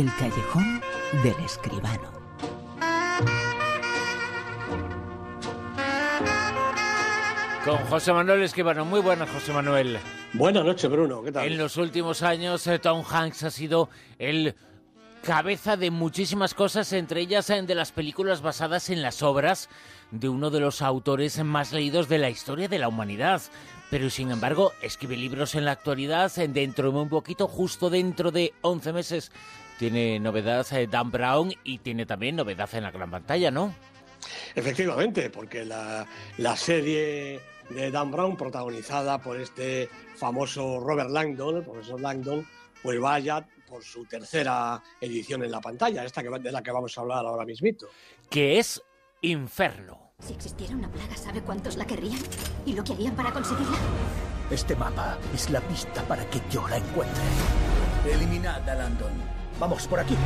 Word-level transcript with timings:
El 0.00 0.10
callejón 0.14 0.80
del 1.22 1.44
escribano. 1.44 2.10
Con 7.66 7.76
José 7.90 8.10
Manuel 8.14 8.42
Escribano. 8.44 8.86
Muy 8.86 9.00
buenas, 9.02 9.28
José 9.28 9.52
Manuel. 9.52 9.98
Buenas 10.32 10.64
noches, 10.64 10.90
Bruno. 10.90 11.22
¿Qué 11.22 11.32
tal? 11.32 11.46
En 11.46 11.58
los 11.58 11.76
últimos 11.76 12.22
años, 12.22 12.66
eh, 12.66 12.78
Tom 12.78 13.04
Hanks 13.06 13.42
ha 13.42 13.50
sido 13.50 13.90
el 14.18 14.54
cabeza 15.22 15.76
de 15.76 15.90
muchísimas 15.90 16.54
cosas, 16.54 16.94
entre 16.94 17.20
ellas 17.20 17.50
eh, 17.50 17.60
de 17.60 17.74
las 17.74 17.92
películas 17.92 18.40
basadas 18.40 18.88
en 18.88 19.02
las 19.02 19.22
obras 19.22 19.68
de 20.10 20.30
uno 20.30 20.48
de 20.48 20.60
los 20.60 20.80
autores 20.80 21.44
más 21.44 21.72
leídos 21.72 22.08
de 22.08 22.16
la 22.16 22.30
historia 22.30 22.68
de 22.68 22.78
la 22.78 22.88
humanidad. 22.88 23.42
Pero 23.90 24.08
sin 24.08 24.30
embargo, 24.30 24.72
escribe 24.80 25.18
libros 25.18 25.54
en 25.56 25.66
la 25.66 25.72
actualidad, 25.72 26.32
eh, 26.38 26.48
dentro 26.48 26.90
de 26.90 26.98
un 26.98 27.10
poquito, 27.10 27.46
justo 27.48 27.90
dentro 27.90 28.30
de 28.30 28.54
11 28.62 28.92
meses, 28.94 29.32
tiene 29.80 30.20
novedad 30.20 30.66
Dan 30.90 31.10
Brown 31.10 31.54
y 31.64 31.78
tiene 31.78 32.04
también 32.04 32.36
novedad 32.36 32.68
en 32.74 32.82
la 32.82 32.90
gran 32.90 33.10
pantalla, 33.10 33.50
¿no? 33.50 33.74
Efectivamente, 34.54 35.30
porque 35.30 35.64
la, 35.64 36.06
la 36.36 36.54
serie 36.54 37.40
de 37.70 37.90
Dan 37.90 38.10
Brown, 38.10 38.36
protagonizada 38.36 39.22
por 39.22 39.40
este 39.40 39.88
famoso 40.16 40.80
Robert 40.80 41.08
Langdon, 41.08 41.56
el 41.56 41.64
profesor 41.64 41.98
Langdon, 41.98 42.46
pues 42.82 43.00
vaya 43.00 43.48
por 43.66 43.82
su 43.82 44.04
tercera 44.04 44.82
edición 45.00 45.44
en 45.44 45.50
la 45.50 45.62
pantalla, 45.62 46.04
esta 46.04 46.22
que, 46.22 46.28
de 46.28 46.52
la 46.52 46.62
que 46.62 46.72
vamos 46.72 46.98
a 46.98 47.00
hablar 47.00 47.24
ahora 47.24 47.46
mismito. 47.46 47.88
Que 48.28 48.58
es 48.58 48.82
Inferno. 49.22 50.12
Si 50.18 50.34
existiera 50.34 50.74
una 50.74 50.90
plaga, 50.90 51.16
¿sabe 51.16 51.40
cuántos 51.40 51.78
la 51.78 51.86
querrían? 51.86 52.20
¿Y 52.66 52.74
lo 52.74 52.84
que 52.84 52.92
harían 52.92 53.16
para 53.16 53.32
conseguirla? 53.32 53.78
Este 54.50 54.76
mapa 54.76 55.16
es 55.34 55.48
la 55.48 55.62
pista 55.62 56.02
para 56.02 56.28
que 56.28 56.42
yo 56.50 56.68
la 56.68 56.76
encuentre. 56.76 57.22
Eliminad 58.04 58.68
a 58.68 58.74
Landon. 58.74 59.39
Vamos, 59.60 59.86
por 59.86 60.00
aquí. 60.00 60.16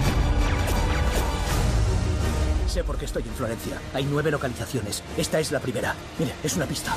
Sé 2.68 2.84
por 2.84 2.96
qué 2.96 3.04
estoy 3.04 3.24
en 3.24 3.34
Florencia. 3.34 3.80
Hay 3.92 4.04
nueve 4.04 4.30
localizaciones. 4.30 5.02
Esta 5.16 5.40
es 5.40 5.50
la 5.50 5.58
primera. 5.58 5.94
Mire, 6.20 6.32
es 6.44 6.54
una 6.54 6.66
pista. 6.66 6.94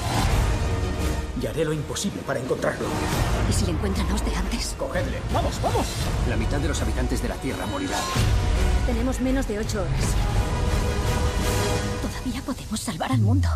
Y 1.42 1.48
haré 1.48 1.66
lo 1.66 1.74
imposible 1.74 2.22
para 2.22 2.40
encontrarlo. 2.40 2.88
¿Y 3.50 3.54
si 3.54 3.66
le 3.66 3.72
encuentran 3.72 4.08
a 4.10 4.14
usted 4.14 4.34
antes? 4.36 4.76
Cogedle. 4.78 5.18
¡Vamos, 5.34 5.60
vamos! 5.64 5.88
La 6.30 6.38
mitad 6.38 6.60
de 6.60 6.68
los 6.68 6.80
habitantes 6.80 7.24
de 7.24 7.30
la 7.30 7.36
Tierra 7.36 7.66
morirá. 7.66 7.98
Tenemos 8.86 9.20
menos 9.20 9.48
de 9.48 9.58
ocho 9.58 9.82
horas. 9.82 10.16
Todavía 12.04 12.42
podemos 12.44 12.80
salvar 12.80 13.12
al 13.12 13.20
mundo. 13.20 13.50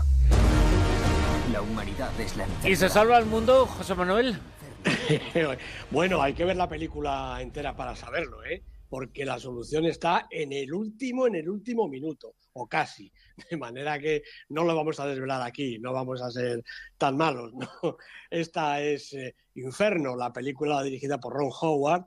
La 1.51 1.61
humanidad 1.61 2.11
es 2.19 2.35
la 2.35 2.47
¿Y 2.63 2.75
se 2.75 2.89
salva 2.89 3.17
al 3.17 3.25
mundo, 3.27 3.67
José 3.67 3.93
Manuel? 3.93 4.39
bueno, 5.91 6.21
hay 6.21 6.33
que 6.33 6.45
ver 6.45 6.55
la 6.55 6.67
película 6.67 7.37
entera 7.41 7.75
para 7.75 7.95
saberlo, 7.95 8.43
¿eh? 8.43 8.63
Porque 8.91 9.23
la 9.23 9.39
solución 9.39 9.85
está 9.85 10.27
en 10.29 10.51
el 10.51 10.73
último, 10.73 11.25
en 11.25 11.35
el 11.35 11.47
último 11.47 11.87
minuto, 11.87 12.35
o 12.51 12.67
casi. 12.67 13.09
De 13.49 13.55
manera 13.55 13.97
que 13.97 14.21
no 14.49 14.65
lo 14.65 14.75
vamos 14.75 14.99
a 14.99 15.07
desvelar 15.07 15.41
aquí, 15.43 15.79
no 15.79 15.93
vamos 15.93 16.21
a 16.21 16.29
ser 16.29 16.61
tan 16.97 17.15
malos. 17.15 17.53
¿no? 17.83 17.95
Esta 18.29 18.81
es 18.81 19.13
eh, 19.13 19.33
Inferno, 19.55 20.17
la 20.17 20.33
película 20.33 20.83
dirigida 20.83 21.21
por 21.21 21.31
Ron 21.31 21.51
Howard, 21.61 22.03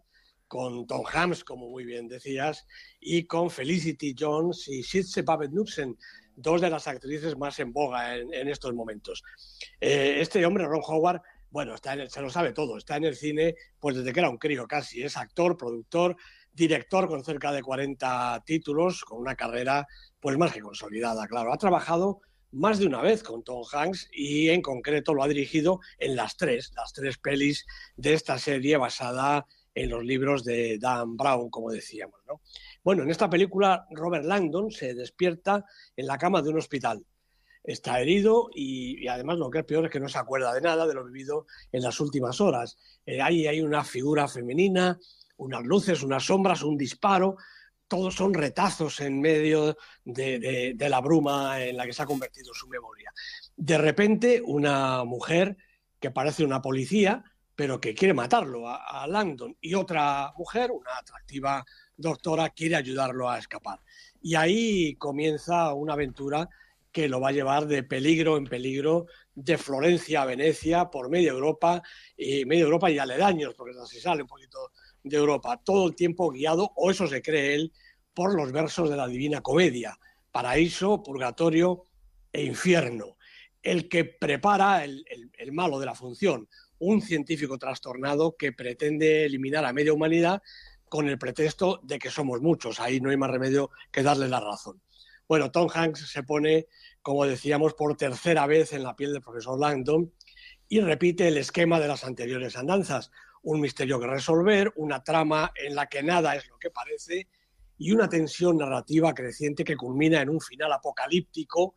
con 0.47 0.87
Tom 0.87 1.05
Hanks, 1.11 1.43
como 1.43 1.71
muy 1.71 1.87
bien 1.87 2.07
decías, 2.07 2.67
y 3.01 3.25
con 3.25 3.49
Felicity 3.49 4.15
Jones 4.17 4.69
y 4.69 4.83
Sitze 4.83 5.23
Babette 5.23 5.53
Knudsen, 5.53 5.97
dos 6.37 6.61
de 6.61 6.69
las 6.69 6.87
actrices 6.87 7.35
más 7.39 7.59
en 7.61 7.73
boga 7.73 8.15
en, 8.15 8.47
estos 8.47 8.75
momentos. 8.75 9.23
Eh, 9.81 10.19
este 10.21 10.45
hombre, 10.45 10.67
Ron 10.67 10.83
Howard, 10.87 11.23
bueno, 11.55 11.77
se 11.79 12.21
lo 12.21 12.31
sabe 12.31 12.53
todo, 12.53 12.77
está 12.77 12.97
en 12.97 13.05
el 13.05 13.15
cine 13.15 13.55
pues 13.79 13.95
desde 13.95 14.13
que 14.13 14.19
era 14.19 14.29
un 14.29 14.39
crío 14.39 14.67
casi, 14.67 15.05
es 15.05 15.17
actor, 15.17 15.57
productor, 15.57 16.17
director 16.55 17.09
con 17.09 17.25
cerca 17.25 17.53
de 17.53 17.63
40 17.63 18.43
títulos, 18.47 19.05
con 19.05 19.19
una 19.21 19.35
carrera 19.35 19.87
pues 20.21 20.39
más 20.39 20.53
que 20.53 20.61
consolidada, 20.61 21.27
claro. 21.27 21.53
Ha 21.53 21.59
trabajado 21.59 22.21
más 22.53 22.79
de 22.79 22.87
una 22.87 23.03
vez 23.03 23.23
con 23.23 23.43
Tom 23.43 23.65
Hanks 23.71 24.09
y 24.13 24.49
en 24.49 24.63
concreto 24.63 25.13
lo 25.13 25.23
ha 25.23 25.29
dirigido 25.29 25.81
en 25.99 26.17
las 26.17 26.37
tres, 26.37 26.73
las 26.77 26.93
tres 26.93 27.19
pelis 27.19 27.67
de 27.97 28.15
esta 28.15 28.39
serie 28.39 28.77
basada 28.77 29.45
en 29.75 29.91
los 29.91 30.05
libros 30.05 30.45
de 30.45 30.79
Dan 30.79 31.17
Brown, 31.17 31.51
como 31.51 31.71
decíamos. 31.71 32.21
¿no? 32.29 32.41
Bueno, 32.83 33.03
en 33.03 33.11
esta 33.11 33.29
película 33.29 33.87
Robert 33.91 34.25
Langdon 34.25 34.71
se 34.71 34.95
despierta 34.95 35.65
en 35.97 36.07
la 36.07 36.17
cama 36.17 36.43
de 36.43 36.51
un 36.51 36.59
hospital. 36.59 37.05
Está 37.65 38.01
herido 38.01 38.51
y, 38.55 39.09
además 39.09 39.39
lo 39.39 39.51
que 39.51 39.61
es 39.61 39.65
peor 39.65 39.87
es 39.87 39.91
que 39.91 39.99
no 39.99 40.09
se 40.09 40.19
acuerda 40.19 40.53
de 40.53 40.61
nada 40.61 40.87
de 40.87 40.95
lo 40.95 41.05
vivido 41.05 41.47
en 41.73 41.83
las 41.83 41.99
últimas 41.99 42.41
horas. 42.41 42.77
Eh, 43.07 43.21
ahí 43.21 43.47
hay 43.47 43.63
una 43.63 43.83
figura 43.83 44.29
femenina, 44.29 44.99
unas 45.45 45.63
luces, 45.65 46.03
unas 46.03 46.25
sombras, 46.25 46.63
un 46.63 46.77
disparo, 46.77 47.37
todos 47.87 48.15
son 48.15 48.35
retazos 48.35 49.01
en 49.01 49.21
medio 49.21 49.77
de, 50.05 50.77
la 50.79 51.01
bruma 51.01 51.63
en 51.63 51.77
la 51.77 51.87
que 51.87 51.93
se 51.93 52.03
ha 52.03 52.07
convertido 52.07 52.53
su 52.55 52.67
memoria. 52.69 53.13
De 53.57 53.79
repente, 53.79 54.43
una 54.45 55.05
mujer 55.05 55.57
que 56.01 56.11
parece 56.11 56.45
una 56.45 56.63
policía, 56.63 57.23
pero 57.55 57.81
que 57.81 57.95
quiere 57.95 58.15
matarlo 58.15 58.69
a, 58.69 59.07
Langdon, 59.07 59.57
y 59.61 59.75
otra 59.75 60.33
mujer, 60.37 60.71
una 60.73 60.97
atractiva 60.99 61.65
doctora, 61.97 62.51
quiere 62.51 62.77
ayudarlo 62.77 63.31
a 63.31 63.39
escapar. 63.39 63.81
Y 64.21 64.35
ahí 64.35 64.97
comienza 64.97 65.73
una 65.75 65.93
aventura 65.93 66.49
que 66.91 67.09
lo 67.09 67.21
va 67.21 67.29
a 67.29 67.33
llevar 67.33 67.67
de 67.67 67.83
peligro 67.83 68.37
en 68.37 68.45
peligro, 68.45 69.07
de 69.35 69.59
Florencia 69.59 70.23
a 70.23 70.27
Venecia, 70.27 70.91
por 70.91 71.11
media 71.11 71.33
Europa, 71.33 71.83
y 72.17 72.45
media 72.45 72.65
Europa 72.65 72.91
y 72.91 72.99
aledaños, 72.99 73.55
porque 73.55 73.77
así 73.81 74.01
sale 74.01 74.23
un 74.23 74.29
poquito 74.29 74.71
de 75.05 75.17
Europa, 75.17 75.61
todo 75.63 75.87
el 75.87 75.95
tiempo 75.95 76.31
guiado, 76.31 76.73
o 76.75 76.91
eso 76.91 77.07
se 77.07 77.23
cree 77.23 77.55
él, 77.55 77.73
por 78.13 78.35
los 78.35 78.53
versos 78.53 78.91
de 78.91 78.97
la 78.97 79.07
Divina 79.07 79.41
Comedia, 79.41 79.99
paraíso, 80.33 81.03
purgatorio 81.03 81.85
e 82.33 82.45
infierno. 82.45 83.17
El 83.63 83.89
que 83.89 84.05
prepara 84.05 84.85
el, 84.85 85.05
el, 85.09 85.31
el 85.39 85.53
malo 85.53 85.79
de 85.79 85.87
la 85.87 85.95
función, 85.95 86.49
un 86.79 87.01
científico 87.01 87.59
trastornado 87.59 88.37
que 88.37 88.53
pretende 88.53 89.25
eliminar 89.25 89.65
a 89.65 89.73
media 89.73 89.93
humanidad 89.93 90.43
con 90.89 91.09
el 91.09 91.19
pretexto 91.19 91.81
de 91.83 91.99
que 91.99 92.11
somos 92.11 92.41
muchos, 92.41 92.81
ahí 92.81 93.01
no 93.01 93.11
hay 93.11 93.17
más 93.17 93.31
remedio 93.31 93.71
que 93.91 94.03
darle 94.03 94.29
la 94.29 94.41
razón. 94.41 94.81
Bueno, 95.27 95.51
Tom 95.51 95.69
Hanks 95.73 96.11
se 96.11 96.23
pone, 96.23 96.69
como 97.03 97.25
decíamos, 97.25 97.75
por 97.75 97.97
tercera 97.97 98.47
vez 98.47 98.73
en 98.73 98.83
la 98.83 98.95
piel 98.95 99.13
del 99.13 99.23
profesor 99.23 99.59
Langdon 99.59 100.13
y 100.69 100.81
repite 100.81 101.29
el 101.29 101.39
esquema 101.39 101.81
de 101.81 101.89
las 101.89 102.05
anteriores 102.05 102.57
andanzas. 102.57 103.11
Un 103.45 103.61
misterio 103.61 103.99
que 104.01 104.07
resolver, 104.07 104.73
una 104.77 105.03
trama 105.03 105.53
en 105.55 105.75
la 105.75 105.87
que 105.87 106.03
nada 106.03 106.35
es 106.35 106.49
lo 106.49 106.59
que 106.59 106.71
parece 106.71 107.29
y 107.79 107.93
una 107.93 108.09
tensión 108.09 108.57
narrativa 108.57 109.15
creciente 109.15 109.65
que 109.65 109.77
culmina 109.77 110.21
en 110.21 110.29
un 110.29 110.41
final 110.41 110.73
apocalíptico, 110.73 111.75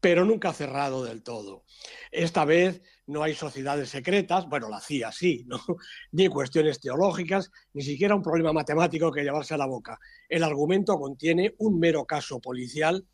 pero 0.00 0.24
nunca 0.24 0.52
cerrado 0.52 1.04
del 1.04 1.22
todo. 1.22 1.64
Esta 2.10 2.44
vez 2.44 2.82
no 3.06 3.22
hay 3.22 3.34
sociedades 3.34 3.88
secretas, 3.88 4.48
bueno, 4.48 4.68
la 4.68 4.80
CIA 4.80 5.10
sí, 5.12 5.44
¿no? 5.46 5.58
ni 6.12 6.28
cuestiones 6.28 6.80
teológicas, 6.80 7.50
ni 7.72 7.82
siquiera 7.82 8.14
un 8.14 8.22
problema 8.22 8.52
matemático 8.52 9.10
que 9.10 9.22
llevarse 9.22 9.54
a 9.54 9.58
la 9.58 9.66
boca. 9.66 9.98
El 10.28 10.44
argumento 10.44 10.98
contiene 10.98 11.54
un 11.58 11.78
mero 11.78 12.04
caso 12.04 12.40
policial, 12.40 13.06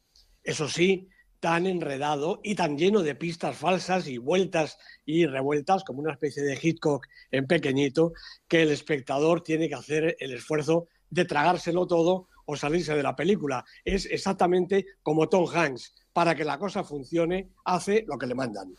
eso 0.43 0.69
sí, 0.69 1.09
tan 1.41 1.67
enredado 1.67 2.41
y 2.45 2.55
tan 2.55 2.79
lleno 2.79 3.03
de 3.03 3.15
pistas 3.15 3.57
falsas 3.57 4.07
y 4.07 4.19
vueltas 4.19 4.79
y 5.05 5.27
revueltas, 5.27 5.85
como 5.85 6.01
una 6.01 6.13
especie 6.13 6.43
de 6.43 6.59
Hitchcock 6.61 7.07
en 7.31 7.47
pequeñito, 7.47 8.13
que 8.47 8.63
el 8.63 8.71
espectador 8.71 9.43
tiene 9.43 9.69
que 9.69 9.75
hacer 9.75 10.17
el 10.21 10.35
esfuerzo 10.35 10.87
de 11.09 11.25
tragárselo 11.25 11.87
todo 11.87 12.29
o 12.45 12.57
salirse 12.57 12.95
de 12.95 13.03
la 13.03 13.17
película. 13.17 13.65
Es 13.85 14.07
exactamente 14.07 14.87
como 15.03 15.29
Tom 15.29 15.47
Hanks. 15.53 15.95
Para 16.13 16.35
que 16.35 16.45
la 16.45 16.59
cosa 16.59 16.83
funcione, 16.83 17.51
hace 17.65 18.05
lo 18.09 18.19
que 18.19 18.27
le 18.27 18.35
mandan. 18.35 18.75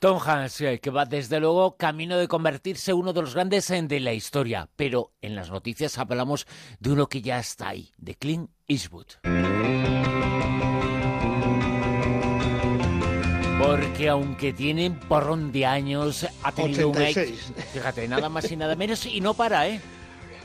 Tom 0.00 0.18
Hanks, 0.18 0.60
eh, 0.62 0.80
que 0.80 0.90
va 0.90 1.04
desde 1.04 1.38
luego 1.38 1.76
camino 1.76 2.18
de 2.18 2.26
convertirse 2.26 2.92
uno 2.92 3.12
de 3.12 3.20
los 3.20 3.34
grandes 3.34 3.68
de 3.68 4.00
la 4.00 4.12
historia. 4.12 4.68
Pero 4.74 5.12
en 5.20 5.36
las 5.36 5.48
noticias 5.48 5.96
hablamos 5.96 6.48
de 6.80 6.90
uno 6.90 7.08
que 7.08 7.22
ya 7.22 7.38
está 7.38 7.68
ahí, 7.68 7.92
de 7.98 8.16
Clint 8.16 8.50
Eastwood. 8.66 9.06
Porque 13.76 14.08
aunque 14.08 14.52
tiene 14.54 14.88
un 14.88 14.96
porrón 14.96 15.52
de 15.52 15.66
años, 15.66 16.26
ha 16.42 16.52
tenido 16.52 16.90
86. 16.90 17.16
un 17.16 17.32
éxito. 17.34 17.60
Fíjate, 17.74 18.08
nada 18.08 18.28
más 18.30 18.50
y 18.50 18.56
nada 18.56 18.74
menos, 18.74 19.04
y 19.04 19.20
no 19.20 19.34
para, 19.34 19.68
¿eh? 19.68 19.80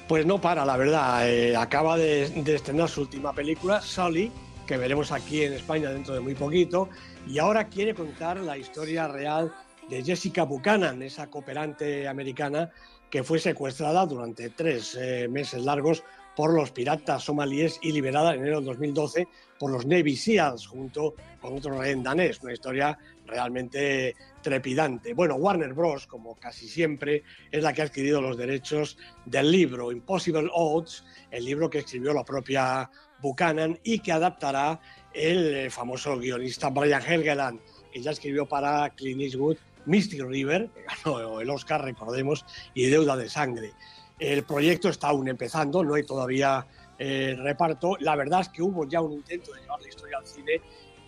Pues 0.08 0.26
no 0.26 0.42
para, 0.42 0.66
la 0.66 0.76
verdad. 0.76 1.30
Eh, 1.30 1.56
acaba 1.56 1.98
de, 1.98 2.30
de, 2.30 2.56
estrenar 2.56 2.90
su 2.90 3.02
última 3.02 3.32
película, 3.34 3.82
Sully, 3.82 4.32
que 4.68 4.76
veremos 4.76 5.14
aquí 5.14 5.44
en 5.44 5.54
España 5.54 5.92
dentro 5.92 6.14
de 6.14 6.20
muy 6.20 6.36
poquito, 6.36 6.90
y 7.26 7.40
ahora 7.40 7.68
quiere 7.68 7.94
contar 7.94 8.38
la 8.42 8.58
historia 8.58 9.08
real 9.08 9.54
de 9.90 10.04
Jessica 10.04 10.44
Buchanan, 10.44 11.02
esa 11.02 11.28
cooperante 11.28 12.08
americana 12.10 12.70
que 13.10 13.24
fue 13.24 13.40
secuestrada 13.40 14.06
durante 14.06 14.50
tres 14.50 14.98
eh, 15.00 15.28
meses 15.30 15.64
largos 15.64 16.04
por 16.36 16.54
los 16.54 16.72
piratas 16.72 17.24
somalíes 17.24 17.80
y 17.82 17.92
liberada 17.92 18.34
en 18.34 18.42
enero 18.42 18.62
de 18.62 18.68
2012 18.68 19.28
por 19.60 19.72
los 19.72 19.86
Navy 19.86 20.16
SEALs 20.16 20.66
junto 20.68 21.16
con 21.40 21.58
otro 21.58 21.80
rey 21.80 21.96
danés. 22.02 22.42
Una 22.42 22.54
historia 22.54 22.98
realmente 23.26 24.16
trepidante. 24.42 25.14
Bueno, 25.14 25.36
Warner 25.36 25.74
Bros., 25.74 26.08
como 26.08 26.36
casi 26.36 26.68
siempre, 26.68 27.24
es 27.52 27.64
la 27.64 27.74
que 27.74 27.82
ha 27.82 27.86
adquirido 27.86 28.22
los 28.22 28.38
derechos 28.38 28.98
del 29.26 29.52
libro 29.52 29.92
Impossible 29.92 30.50
Odds, 30.54 31.06
el 31.32 31.46
libro 31.46 31.70
que 31.70 31.80
escribió 31.80 32.14
la 32.14 32.26
propia 32.26 32.90
Buchanan 33.22 33.80
y 33.84 34.00
que 34.00 34.12
adaptará 34.12 34.80
el 35.14 35.56
eh, 35.56 35.70
famoso 35.70 36.18
guionista 36.18 36.70
Brian 36.70 37.02
Helgeland, 37.02 37.60
que 37.92 38.02
ya 38.02 38.12
escribió 38.12 38.46
para 38.46 38.90
Clint 38.92 39.22
Eastwood 39.22 39.58
Mystic 39.86 40.22
River, 40.22 40.70
que 40.70 40.84
ganó 40.84 41.42
el 41.42 41.50
Oscar, 41.50 41.84
recordemos, 41.84 42.46
y 42.74 42.86
Deuda 42.88 43.16
de 43.16 43.30
Sangre. 43.30 43.74
El 44.22 44.44
proyecto 44.44 44.88
está 44.88 45.08
aún 45.08 45.28
empezando, 45.30 45.84
no 45.84 45.96
hay 45.96 46.04
todavía 46.04 46.64
eh, 47.00 47.36
reparto. 47.40 47.98
La 48.02 48.16
verdad 48.16 48.42
es 48.42 48.50
que 48.50 48.62
hubo 48.62 48.88
ya 48.88 49.02
un 49.02 49.14
intento 49.14 49.52
de 49.52 49.62
llevar 49.62 49.82
la 49.82 49.90
historia 49.90 50.20
al 50.20 50.28
cine 50.28 50.62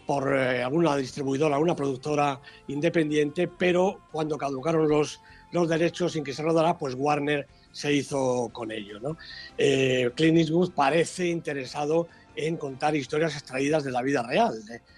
por 0.07 0.35
eh, 0.35 0.63
alguna 0.63 0.97
distribuidora, 0.97 1.53
alguna 1.53 1.75
productora 1.75 2.41
independiente, 2.69 3.47
pero 3.47 3.99
cuando 4.11 4.35
caducaron 4.35 4.89
los, 4.89 5.21
los 5.51 5.69
derechos 5.69 6.13
sin 6.13 6.23
que 6.23 6.33
se 6.33 6.41
rodara, 6.41 6.75
pues 6.75 6.95
Warner 6.97 7.47
se 7.71 7.93
hizo 7.93 8.49
con 8.51 8.71
ello. 8.71 8.99
¿no? 8.99 9.15
Eh, 9.59 10.09
Clint 10.15 10.39
Eastwood 10.39 10.71
parece 10.71 11.27
interesado 11.27 12.07
en 12.35 12.57
contar 12.57 12.95
historias 12.95 13.35
extraídas 13.35 13.83
de 13.83 13.91
la 13.91 14.01
vida 14.01 14.23
real. 14.23 14.55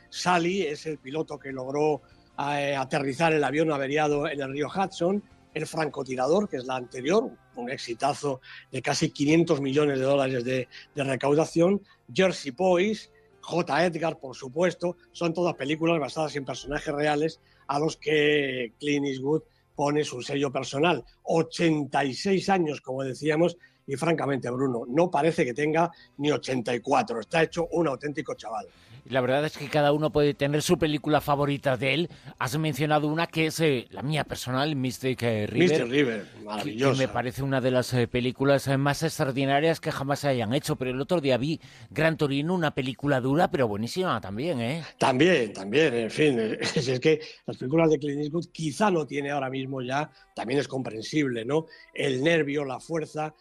Sally 0.10 0.62
es 0.62 0.86
el 0.86 1.00
piloto 1.00 1.38
que 1.38 1.52
logró 1.52 2.02
aterrizar 2.38 3.34
el 3.34 3.44
avión 3.44 3.74
averiado 3.74 4.26
en 4.30 4.42
el 4.42 4.52
río 4.54 4.70
Hudson 4.70 5.22
el 5.56 5.66
francotirador, 5.66 6.48
que 6.48 6.57
es 6.57 6.66
la 6.66 6.75
anterior, 6.75 7.31
un 7.56 7.72
exitazo 7.72 8.42
de 8.72 8.81
casi 8.81 9.10
500 9.10 9.62
millones 9.62 9.98
de 10.00 10.06
dólares 10.06 10.44
de, 10.44 10.68
recaudación, 10.96 11.81
Jersey 12.13 12.52
Boys, 12.52 13.10
J. 13.40 13.86
Edgar, 13.86 14.19
por 14.19 14.36
supuesto, 14.36 14.98
son 15.13 15.34
todas 15.34 15.56
películas 15.56 16.00
basadas 16.00 16.36
en 16.36 16.46
personajes 16.46 16.94
reales 16.94 17.40
a 17.68 17.80
los 17.80 17.96
que 17.96 18.74
Clint 18.80 19.07
Eastwood 19.07 19.44
pone 19.75 20.04
su 20.04 20.22
sello 20.22 20.52
personal. 20.52 21.04
86 21.24 22.50
años, 22.50 22.81
como 22.81 23.04
decíamos, 23.04 23.58
y 23.88 23.96
francamente, 23.96 24.50
Bruno, 24.50 24.84
no 24.88 25.10
parece 25.10 25.46
que 25.46 25.54
tenga 25.54 25.90
ni 26.18 26.31
84, 26.31 27.22
está 27.22 27.44
hecho 27.44 27.68
un 27.72 27.88
auténtico 27.88 28.34
chaval. 28.34 28.68
La 29.06 29.22
verdad 29.22 29.46
es 29.46 29.56
que 29.56 29.69
cada 29.69 29.94
uno 29.94 30.12
puede 30.12 30.34
tener 30.34 30.63
su 30.63 30.80
película 30.80 31.22
favorita 31.22 31.78
de 31.78 31.94
él. 31.94 32.10
Has 32.40 32.57
mencionado 32.57 33.07
una 33.07 33.28
que 33.28 33.48
es 33.48 33.60
eh, 33.60 33.88
la 33.92 34.02
mía 34.02 34.24
personal, 34.24 34.75
Mystic 34.75 35.22
eh, 35.22 35.46
River. 35.46 35.69
Mystic 35.69 35.92
River, 35.92 36.25
maravillosa. 36.44 37.00
Que, 37.00 37.07
me 37.07 37.13
parece 37.13 37.44
una 37.44 37.62
de 37.62 37.69
las 37.69 37.94
eh, 37.94 38.07
películas 38.07 38.68
más 38.80 39.04
extraordinarias 39.04 39.80
que 39.80 39.92
jamás 39.92 40.19
se 40.19 40.30
hayan 40.30 40.56
hecho. 40.56 40.75
Pero 40.75 40.90
el 40.90 41.00
otro 41.00 41.22
día 41.22 41.38
vi 41.38 41.62
Gran 41.92 42.18
Torino, 42.18 42.56
una 42.56 42.74
película 42.74 43.22
dura, 43.22 43.52
pero 43.52 43.68
buenísima 43.68 44.19
también, 44.19 44.60
¿eh? 44.60 44.84
También, 44.98 45.54
también, 45.54 45.94
en 45.94 46.10
fin. 46.10 46.40
Es, 46.75 47.00
que 47.00 47.22
las 47.46 47.58
películas 47.58 47.90
de 47.92 48.00
Clint 48.00 48.22
Eastwood 48.22 48.48
quizá 48.51 48.90
no 48.90 49.06
tiene 49.06 49.30
ahora 49.31 49.50
mismo 49.50 49.81
ya, 49.81 50.10
también 50.34 50.60
es 50.60 50.68
comprensible, 50.68 51.46
¿no? 51.46 51.68
El 51.94 52.24
nervio, 52.24 52.66
la 52.66 52.80
fuerza 52.80 53.36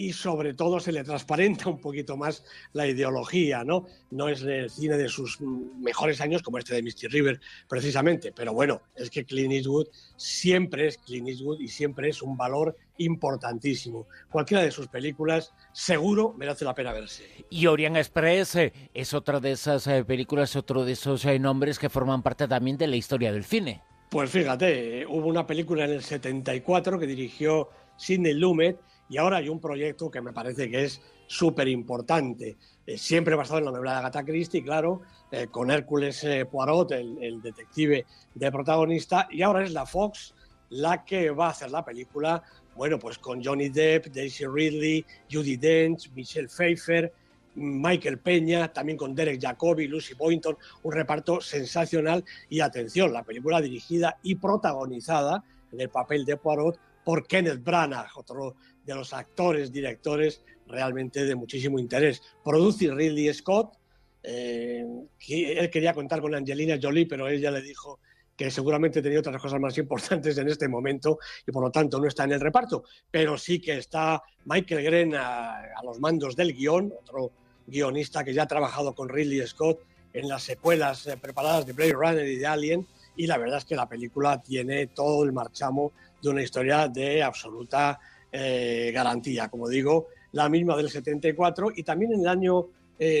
y 0.00 0.14
sobre 0.14 0.54
todo 0.54 0.80
se 0.80 0.92
le 0.92 1.04
transparenta 1.04 1.68
un 1.68 1.78
poquito 1.78 2.16
más 2.16 2.42
la 2.72 2.86
ideología, 2.86 3.64
¿no? 3.64 3.84
No 4.10 4.30
es 4.30 4.40
el 4.40 4.70
cine 4.70 4.96
de 4.96 5.10
sus 5.10 5.38
mejores 5.42 6.22
años 6.22 6.42
como 6.42 6.56
este 6.56 6.74
de 6.74 6.82
Misty 6.82 7.06
River, 7.06 7.38
precisamente, 7.68 8.32
pero 8.34 8.54
bueno, 8.54 8.80
es 8.96 9.10
que 9.10 9.26
Clint 9.26 9.52
Eastwood 9.52 9.88
siempre 10.16 10.86
es 10.86 10.96
Clint 10.96 11.28
Eastwood 11.28 11.60
y 11.60 11.68
siempre 11.68 12.08
es 12.08 12.22
un 12.22 12.34
valor 12.34 12.74
importantísimo. 12.96 14.06
Cualquiera 14.30 14.62
de 14.62 14.70
sus 14.70 14.88
películas 14.88 15.52
seguro 15.72 16.32
merece 16.32 16.64
la 16.64 16.74
pena 16.74 16.94
verse. 16.94 17.24
Y 17.50 17.66
Orient 17.66 17.98
Express 17.98 18.54
eh, 18.56 18.72
es 18.94 19.12
otra 19.12 19.38
de 19.38 19.52
esas 19.52 19.86
eh, 19.86 20.02
películas, 20.02 20.56
otro 20.56 20.86
de 20.86 20.92
esos 20.92 21.26
eh, 21.26 21.38
nombres 21.38 21.78
que 21.78 21.90
forman 21.90 22.22
parte 22.22 22.48
también 22.48 22.78
de 22.78 22.86
la 22.86 22.96
historia 22.96 23.32
del 23.32 23.44
cine. 23.44 23.82
Pues 24.08 24.30
fíjate, 24.30 25.04
hubo 25.06 25.26
una 25.28 25.46
película 25.46 25.84
en 25.84 25.90
el 25.90 26.02
74 26.02 26.98
que 26.98 27.06
dirigió 27.06 27.68
Sidney 27.98 28.32
Lumet 28.32 28.78
y 29.10 29.18
ahora 29.18 29.38
hay 29.38 29.48
un 29.48 29.60
proyecto 29.60 30.10
que 30.10 30.22
me 30.22 30.32
parece 30.32 30.70
que 30.70 30.84
es 30.84 31.02
súper 31.26 31.68
importante, 31.68 32.56
eh, 32.86 32.96
siempre 32.96 33.34
basado 33.34 33.58
en 33.58 33.66
la 33.66 33.72
novela 33.72 33.92
de 33.92 33.98
Agatha 33.98 34.24
Christie, 34.24 34.62
claro, 34.62 35.02
eh, 35.32 35.48
con 35.50 35.70
Hércules 35.70 36.22
eh, 36.24 36.46
Poirot, 36.46 36.92
el, 36.92 37.42
detective 37.42 38.06
de 38.34 38.52
protagonista, 38.52 39.28
y 39.30 39.42
ahora 39.42 39.64
es 39.64 39.72
la 39.72 39.84
Fox 39.84 40.34
la 40.70 41.04
que 41.04 41.30
va 41.30 41.48
a 41.48 41.50
hacer 41.50 41.72
la 41.72 41.84
película, 41.84 42.42
bueno, 42.76 43.00
pues 43.00 43.18
con 43.18 43.42
Johnny 43.44 43.68
Depp, 43.68 44.06
Daisy 44.06 44.46
Ridley, 44.46 45.04
Judy 45.30 45.56
Dench, 45.56 46.10
Michelle 46.14 46.48
Pfeiffer, 46.48 47.12
Michael 47.56 48.20
Peña, 48.20 48.72
también 48.72 48.96
con 48.96 49.14
Derek 49.14 49.42
Jacobi, 49.42 49.88
Lucy 49.88 50.14
Boynton, 50.14 50.56
un 50.84 50.92
reparto 50.92 51.40
sensacional. 51.40 52.24
Y 52.48 52.60
atención, 52.60 53.12
la 53.12 53.24
película 53.24 53.60
dirigida 53.60 54.18
y 54.22 54.36
protagonizada 54.36 55.42
en 55.72 55.80
el 55.80 55.88
papel 55.88 56.24
de 56.24 56.36
Poirot 56.36 56.78
por 57.04 57.26
Kenneth 57.26 57.62
Branagh, 57.62 58.10
otro 58.16 58.56
de 58.84 58.94
los 58.94 59.12
actores, 59.12 59.72
directores 59.72 60.42
realmente 60.66 61.24
de 61.24 61.34
muchísimo 61.34 61.78
interés. 61.78 62.22
Produce 62.44 62.90
Ridley 62.92 63.32
Scott, 63.34 63.76
eh, 64.22 64.84
él 65.28 65.70
quería 65.70 65.94
contar 65.94 66.20
con 66.20 66.34
Angelina 66.34 66.78
Jolie, 66.80 67.06
pero 67.06 67.28
ella 67.28 67.50
le 67.50 67.62
dijo 67.62 68.00
que 68.40 68.50
seguramente 68.50 69.02
tenía 69.02 69.18
otras 69.18 69.40
cosas 69.40 69.60
más 69.60 69.76
importantes 69.76 70.38
en 70.38 70.48
este 70.48 70.66
momento 70.66 71.18
y 71.46 71.52
por 71.52 71.62
lo 71.62 71.70
tanto 71.70 72.00
no 72.00 72.06
está 72.06 72.24
en 72.24 72.32
el 72.32 72.40
reparto, 72.40 72.84
pero 73.10 73.36
sí 73.36 73.60
que 73.60 73.76
está 73.76 74.22
Michael 74.46 74.82
Gren 74.82 75.14
a, 75.14 75.62
los 75.84 76.00
mandos 76.00 76.36
del 76.36 76.54
guion, 76.54 76.90
otro 77.02 77.32
guionista 77.66 78.24
que 78.24 78.32
ya 78.32 78.44
ha 78.44 78.48
trabajado 78.48 78.94
con 78.94 79.10
Ridley 79.10 79.46
Scott 79.46 79.80
en 80.14 80.26
las 80.26 80.42
secuelas 80.42 81.06
eh, 81.06 81.18
preparadas 81.18 81.66
de 81.66 81.74
Blade 81.74 81.92
Runner 81.92 82.26
y 82.26 82.36
de 82.36 82.46
Alien, 82.46 82.86
y 83.20 83.26
la 83.26 83.36
verdad 83.36 83.58
es 83.58 83.66
que 83.66 83.76
la 83.76 83.86
película 83.86 84.40
tiene 84.40 84.86
todo 84.86 85.24
el 85.24 85.32
marchamo 85.32 85.92
de 86.22 86.30
una 86.30 86.42
historia 86.42 86.88
de 86.88 87.22
absoluta 87.22 88.00
eh, 88.32 88.90
garantía. 88.94 89.50
Como 89.50 89.68
digo, 89.68 90.06
la 90.32 90.48
misma 90.48 90.74
del 90.74 90.88
74 90.88 91.72
y 91.76 91.82
también 91.82 92.14
en 92.14 92.20
el 92.20 92.28
año 92.28 92.68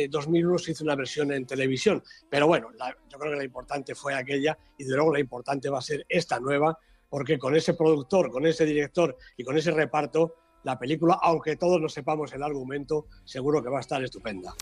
2001 0.08 0.56
eh, 0.56 0.58
se 0.58 0.72
hizo 0.72 0.84
una 0.84 0.94
versión 0.94 1.30
en 1.32 1.44
televisión. 1.44 2.02
Pero 2.30 2.46
bueno, 2.46 2.68
yo 3.10 3.18
creo 3.18 3.32
que 3.32 3.36
la 3.36 3.44
importante 3.44 3.94
fue 3.94 4.14
aquella 4.14 4.56
y 4.78 4.84
de 4.84 4.94
luego 4.94 5.12
la 5.12 5.20
importante 5.20 5.68
va 5.68 5.80
a 5.80 5.82
ser 5.82 6.06
esta 6.08 6.40
nueva, 6.40 6.78
porque 7.10 7.38
con 7.38 7.54
ese 7.54 7.74
productor, 7.74 8.30
con 8.30 8.46
ese 8.46 8.64
director 8.64 9.18
y 9.36 9.44
con 9.44 9.58
ese 9.58 9.70
reparto, 9.70 10.34
la 10.62 10.78
película, 10.78 11.18
aunque 11.22 11.56
todos 11.56 11.78
no 11.78 11.90
sepamos 11.90 12.32
el 12.32 12.42
argumento, 12.42 13.04
seguro 13.26 13.62
que 13.62 13.68
va 13.68 13.78
a 13.78 13.82
estar 13.82 14.02
estupenda. 14.02 14.54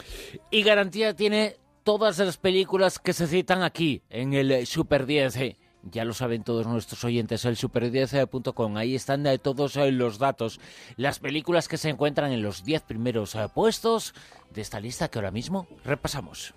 Y 0.50 0.64
garantía 0.64 1.14
tiene 1.14 1.58
todas 1.88 2.18
las 2.18 2.36
películas 2.36 2.98
que 2.98 3.14
se 3.14 3.26
citan 3.26 3.62
aquí 3.62 4.02
en 4.10 4.34
el 4.34 4.66
Super 4.66 5.06
10. 5.06 5.56
Ya 5.84 6.04
lo 6.04 6.12
saben 6.12 6.44
todos 6.44 6.66
nuestros 6.66 7.02
oyentes, 7.02 7.46
el 7.46 7.56
super10.com. 7.56 8.76
Ahí 8.76 8.94
están 8.94 9.26
eh, 9.26 9.38
todos 9.38 9.74
eh, 9.78 9.90
los 9.90 10.18
datos, 10.18 10.60
las 10.96 11.18
películas 11.18 11.66
que 11.66 11.78
se 11.78 11.88
encuentran 11.88 12.30
en 12.30 12.42
los 12.42 12.62
10 12.62 12.82
primeros 12.82 13.34
eh, 13.36 13.46
puestos 13.54 14.12
de 14.50 14.60
esta 14.60 14.80
lista 14.80 15.08
que 15.08 15.18
ahora 15.18 15.30
mismo 15.30 15.66
repasamos. 15.82 16.52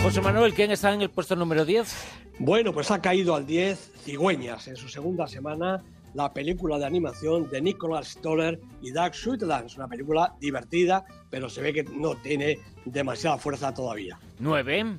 José 0.00 0.20
Manuel, 0.20 0.54
¿quién 0.54 0.70
está 0.70 0.94
en 0.94 1.02
el 1.02 1.10
puesto 1.10 1.34
número 1.34 1.64
10? 1.64 1.96
Bueno, 2.38 2.72
pues 2.72 2.92
ha 2.92 3.02
caído 3.02 3.34
al 3.34 3.44
10 3.44 3.92
Cigüeñas 4.04 4.68
en 4.68 4.76
su 4.76 4.88
segunda 4.88 5.26
semana 5.26 5.82
la 6.16 6.32
película 6.32 6.78
de 6.78 6.86
animación 6.86 7.48
de 7.50 7.60
Nicholas 7.60 8.08
Stoller 8.08 8.58
y 8.80 8.90
Doug 8.90 9.14
Sutherland. 9.14 9.70
una 9.76 9.86
película 9.86 10.34
divertida, 10.40 11.04
pero 11.28 11.50
se 11.50 11.60
ve 11.60 11.74
que 11.74 11.84
no 11.84 12.16
tiene 12.16 12.58
demasiada 12.86 13.36
fuerza 13.36 13.74
todavía. 13.74 14.18
Nueve. 14.38 14.98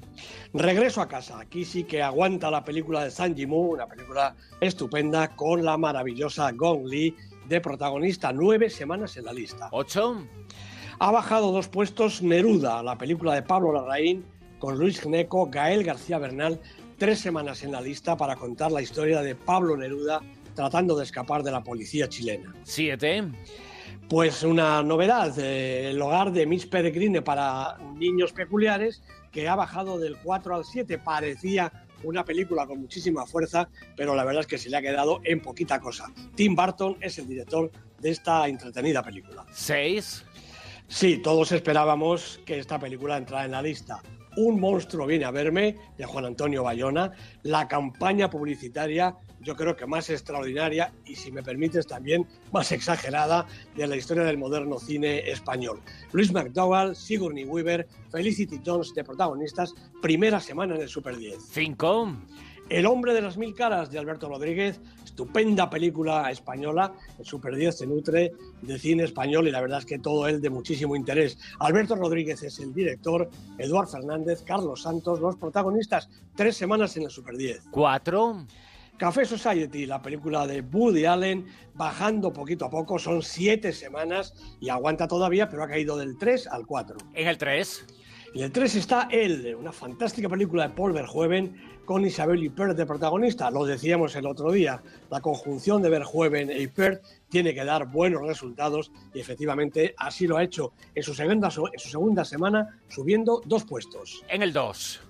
Regreso 0.54 1.02
a 1.02 1.08
casa. 1.08 1.40
Aquí 1.40 1.66
sí 1.66 1.86
que 1.86 2.04
aguanta 2.04 2.52
la 2.52 2.64
película 2.64 3.04
de 3.04 3.10
San 3.10 3.36
Jimu, 3.36 3.74
una 3.74 3.88
película 3.88 4.36
estupenda 4.62 5.36
con 5.36 5.66
la 5.66 5.76
maravillosa 5.76 6.52
Gong 6.52 6.86
Li 6.86 7.16
de 7.48 7.62
protagonista. 7.62 8.32
Nueve 8.32 8.70
semanas 8.70 9.18
en 9.18 9.26
la 9.26 9.34
lista. 9.34 9.70
Ocho. 9.72 10.24
Ha 11.00 11.12
bajado 11.12 11.52
dos 11.52 11.68
puestos 11.68 12.22
Neruda, 12.22 12.84
la 12.84 12.96
película 12.96 13.34
de 13.34 13.42
Pablo 13.42 13.74
Larraín 13.74 14.24
con 14.60 14.78
Luis 14.78 15.02
Gneco, 15.04 15.48
Gael 15.48 15.84
García 15.84 16.20
Bernal, 16.20 16.60
tres 16.98 17.20
semanas 17.20 17.64
en 17.64 17.72
la 17.72 17.82
lista 17.82 18.18
para 18.18 18.36
contar 18.36 18.72
la 18.72 18.82
historia 18.82 19.22
de 19.22 19.36
Pablo 19.36 19.78
Neruda 19.78 20.22
tratando 20.58 20.98
de 20.98 21.04
escapar 21.04 21.44
de 21.44 21.52
la 21.52 21.64
policía 21.64 22.10
chilena. 22.10 22.52
Siete. 22.64 23.24
Pues 24.10 24.42
una 24.42 24.82
novedad, 24.82 25.38
el 25.38 26.02
hogar 26.02 26.32
de 26.32 26.48
Miss 26.48 26.66
Peregrine 26.66 27.22
para 27.22 27.78
niños 27.96 28.34
peculiares, 28.34 29.04
que 29.32 29.48
ha 29.48 29.54
bajado 29.56 30.00
del 30.00 30.18
4 30.18 30.56
al 30.56 30.66
7. 30.66 30.98
Parecía 30.98 31.72
una 32.04 32.26
película 32.26 32.66
con 32.66 32.80
muchísima 32.82 33.28
fuerza, 33.28 33.70
pero 33.96 34.16
la 34.16 34.26
verdad 34.26 34.42
es 34.42 34.48
que 34.48 34.58
se 34.58 34.72
le 34.72 34.78
ha 34.78 34.82
quedado 34.82 35.22
en 35.24 35.42
poquita 35.42 35.80
cosa. 35.80 36.12
Tim 36.34 36.56
Burton 36.56 36.98
es 37.02 37.20
el 37.20 37.28
director 37.28 37.72
de 38.00 38.10
esta 38.10 38.48
entretenida 38.48 39.04
película. 39.04 39.46
¿Seis? 39.52 40.26
Sí, 40.88 41.18
todos 41.18 41.52
esperábamos 41.52 42.40
que 42.46 42.58
esta 42.58 42.80
película 42.80 43.18
entrara 43.18 43.46
en 43.46 43.52
la 43.52 43.62
lista. 43.62 44.02
Un 44.38 44.60
monstruo 44.60 45.08
viene 45.08 45.26
a 45.26 45.32
verme, 45.32 45.76
de 45.98 46.06
Juan 46.06 46.26
Antonio 46.26 46.64
Bayona, 46.64 47.12
la 47.42 47.68
campaña 47.68 48.30
publicitaria, 48.30 49.16
yo 49.42 49.56
creo 49.56 49.76
que 49.76 49.86
más 49.88 50.10
extraordinaria 50.12 50.94
y, 51.06 51.16
si 51.16 51.32
me 51.32 51.42
permites, 51.42 51.88
también 51.88 52.26
más 52.52 52.72
exagerada 52.72 53.48
de 53.76 53.88
la 53.88 53.96
historia 53.96 54.24
del 54.24 54.38
moderno 54.38 54.78
cine 54.78 55.30
español. 55.30 55.82
Luis 56.12 56.32
McDowell, 56.32 56.96
Sigourney 56.96 57.46
Weaver, 57.46 57.88
Felicity 58.12 58.62
Jones 58.64 58.94
de 58.94 59.04
protagonistas, 59.04 59.74
primera 60.04 60.40
semana 60.40 60.76
en 60.76 60.82
el 60.82 60.90
Super 60.90 61.18
10. 61.18 61.38
Cinco. 61.52 62.16
El 62.70 62.86
hombre 62.86 63.14
de 63.14 63.22
las 63.22 63.38
mil 63.38 63.56
caras 63.56 63.90
de 63.90 63.98
Alberto 63.98 64.28
Rodríguez, 64.28 64.82
estupenda 65.18 65.68
película 65.68 66.30
española, 66.30 66.94
el 67.18 67.26
Super 67.26 67.56
10 67.56 67.76
se 67.76 67.88
nutre 67.88 68.34
de 68.62 68.78
cine 68.78 69.04
español 69.04 69.48
y 69.48 69.52
la 69.52 69.62
verdad 69.62 69.80
es 69.80 69.86
que 69.86 69.98
todo 69.98 70.28
él 70.28 70.40
de 70.40 70.52
muchísimo 70.52 70.96
interés. 70.96 71.40
Alberto 71.58 71.96
Rodríguez 71.96 72.44
es 72.44 72.60
el 72.60 72.72
director, 72.72 73.28
Eduard 73.58 73.88
Fernández, 73.88 74.44
Carlos 74.44 74.84
Santos, 74.84 75.20
los 75.20 75.36
protagonistas, 75.36 76.08
tres 76.36 76.56
semanas 76.56 76.96
en 76.98 77.04
el 77.04 77.10
Super 77.10 77.36
10. 77.36 77.64
Cuatro. 77.72 78.46
Café 78.98 79.26
Society, 79.26 79.88
la 79.88 80.04
película 80.04 80.46
de 80.46 80.62
Woody 80.62 81.06
Allen, 81.06 81.48
bajando 81.74 82.32
poquito 82.32 82.66
a 82.66 82.70
poco, 82.70 83.00
son 83.00 83.24
siete 83.24 83.74
semanas 83.74 84.36
y 84.60 84.70
aguanta 84.70 85.08
todavía, 85.08 85.50
pero 85.50 85.64
ha 85.64 85.68
caído 85.68 85.98
del 85.98 86.16
3 86.20 86.46
al 86.48 86.68
4. 86.68 86.98
En 87.16 87.28
el 87.28 87.40
3. 87.40 87.86
Y 88.34 88.44
el 88.44 88.52
3 88.52 88.76
está 88.76 89.08
él, 89.10 89.56
una 89.58 89.72
fantástica 89.72 90.28
película 90.30 90.68
de 90.68 90.74
Paul 90.74 90.92
Verhoeven 90.92 91.80
con 91.86 92.06
Isabel 92.06 92.46
Huppert 92.46 92.76
de 92.76 92.86
protagonista. 92.86 93.50
Lo 93.50 93.66
decíamos 93.66 94.16
el 94.16 94.26
otro 94.26 94.52
día, 94.52 94.82
la 95.10 95.22
conjunción 95.22 95.82
de 95.82 95.90
Verhoeven 95.90 96.50
e 96.52 96.66
Huppert 96.66 97.04
tiene 97.30 97.54
que 97.54 97.64
dar 97.64 97.88
buenos 97.88 98.28
resultados 98.28 98.92
y 99.14 99.20
efectivamente 99.20 99.96
así 99.98 100.28
lo 100.28 100.38
ha 100.38 100.44
hecho 100.44 100.74
en 100.94 101.04
su 101.04 101.14
segunda, 101.14 101.48
en 101.48 101.80
su 101.80 101.90
segunda 101.90 102.26
semana, 102.26 102.80
subiendo 102.90 103.42
dos 103.46 103.64
puestos. 103.64 104.24
En 104.28 104.44
el 104.44 104.52
2. 104.52 105.02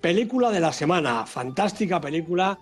Película 0.00 0.50
de 0.50 0.60
la 0.60 0.72
semana, 0.72 1.24
fantástica 1.26 2.00
película 2.00 2.58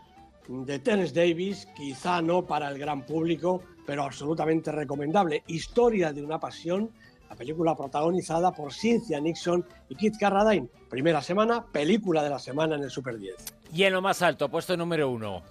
de 0.48 0.78
Terence 0.78 1.12
Davis, 1.12 1.68
quizá 1.76 2.22
no 2.22 2.46
para 2.46 2.70
el 2.70 2.78
gran 2.78 3.04
público, 3.04 3.62
pero 3.84 4.04
absolutamente 4.04 4.70
recomendable. 4.72 5.42
Historia 5.46 6.12
de 6.12 6.22
una 6.22 6.38
pasión 6.38 6.90
la 7.28 7.36
película 7.36 7.76
protagonizada 7.76 8.52
por 8.52 8.72
Cynthia 8.72 9.20
Nixon 9.20 9.64
y 9.88 9.94
Keith 9.94 10.16
Carradine. 10.18 10.68
Primera 10.88 11.22
semana, 11.22 11.64
película 11.64 12.22
de 12.22 12.30
la 12.30 12.38
semana 12.38 12.76
en 12.76 12.82
el 12.82 12.90
Super 12.90 13.18
10. 13.18 13.34
Y 13.72 13.84
en 13.84 13.92
lo 13.92 14.02
más 14.02 14.22
alto, 14.22 14.48
puesto 14.48 14.76
número 14.76 15.10
uno. 15.10 15.42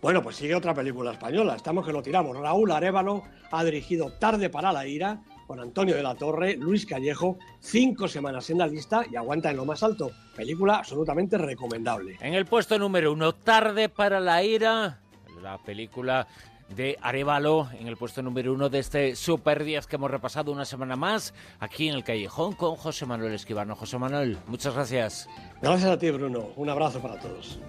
Bueno, 0.00 0.22
pues 0.22 0.36
sigue 0.36 0.54
otra 0.54 0.74
película 0.74 1.12
española. 1.12 1.56
Estamos 1.56 1.86
que 1.86 1.92
lo 1.92 2.02
tiramos. 2.02 2.36
Raúl 2.36 2.70
Arevalo 2.70 3.22
ha 3.50 3.64
dirigido 3.64 4.12
Tarde 4.12 4.50
para 4.50 4.72
la 4.72 4.86
ira 4.86 5.22
con 5.46 5.60
Antonio 5.60 5.94
de 5.94 6.02
la 6.02 6.14
Torre, 6.14 6.56
Luis 6.56 6.86
Callejo, 6.86 7.38
cinco 7.60 8.08
semanas 8.08 8.48
en 8.50 8.58
la 8.58 8.66
lista 8.66 9.04
y 9.10 9.16
aguanta 9.16 9.50
en 9.50 9.56
lo 9.56 9.64
más 9.64 9.82
alto. 9.82 10.10
Película 10.36 10.76
absolutamente 10.76 11.38
recomendable. 11.38 12.16
En 12.20 12.34
el 12.34 12.46
puesto 12.46 12.78
número 12.78 13.12
uno, 13.12 13.34
Tarde 13.34 13.88
para 13.88 14.20
la 14.20 14.42
ira, 14.42 15.00
la 15.44 15.58
película 15.58 16.26
de 16.74 16.98
Arevalo 17.02 17.68
en 17.78 17.86
el 17.86 17.98
puesto 17.98 18.22
número 18.22 18.54
uno 18.54 18.70
de 18.70 18.78
este 18.78 19.14
Super 19.14 19.62
10 19.62 19.86
que 19.86 19.96
hemos 19.96 20.10
repasado 20.10 20.50
una 20.50 20.64
semana 20.64 20.96
más 20.96 21.34
aquí 21.60 21.88
en 21.88 21.94
el 21.94 22.02
Callejón 22.02 22.54
con 22.54 22.74
José 22.76 23.04
Manuel 23.04 23.34
Esquivano. 23.34 23.76
José 23.76 23.98
Manuel, 23.98 24.38
muchas 24.46 24.74
gracias. 24.74 25.28
Gracias 25.60 25.90
a 25.90 25.98
ti, 25.98 26.10
Bruno. 26.10 26.48
Un 26.56 26.70
abrazo 26.70 27.00
para 27.00 27.20
todos. 27.20 27.60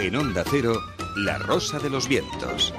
En 0.00 0.16
Onda 0.16 0.42
Cero, 0.50 0.74
La 1.18 1.38
Rosa 1.38 1.78
de 1.78 1.88
los 1.88 2.08
Vientos. 2.08 2.74